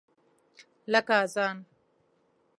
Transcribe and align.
لکه 0.91 1.13
اذان! 1.23 1.57